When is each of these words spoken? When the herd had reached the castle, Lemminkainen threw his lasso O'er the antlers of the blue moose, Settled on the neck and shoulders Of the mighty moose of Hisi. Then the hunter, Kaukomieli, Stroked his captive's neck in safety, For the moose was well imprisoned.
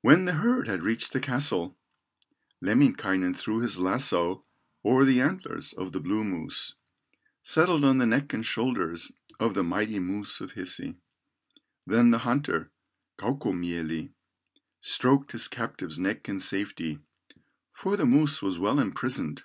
When 0.00 0.24
the 0.24 0.32
herd 0.34 0.66
had 0.66 0.82
reached 0.82 1.12
the 1.12 1.20
castle, 1.20 1.78
Lemminkainen 2.60 3.34
threw 3.36 3.60
his 3.60 3.78
lasso 3.78 4.44
O'er 4.84 5.04
the 5.04 5.20
antlers 5.20 5.72
of 5.72 5.92
the 5.92 6.00
blue 6.00 6.24
moose, 6.24 6.74
Settled 7.44 7.84
on 7.84 7.98
the 7.98 8.04
neck 8.06 8.32
and 8.32 8.44
shoulders 8.44 9.12
Of 9.38 9.54
the 9.54 9.62
mighty 9.62 10.00
moose 10.00 10.40
of 10.40 10.54
Hisi. 10.54 10.96
Then 11.86 12.10
the 12.10 12.18
hunter, 12.26 12.72
Kaukomieli, 13.16 14.10
Stroked 14.80 15.30
his 15.30 15.46
captive's 15.46 16.00
neck 16.00 16.28
in 16.28 16.40
safety, 16.40 16.98
For 17.70 17.96
the 17.96 18.04
moose 18.06 18.42
was 18.42 18.58
well 18.58 18.80
imprisoned. 18.80 19.44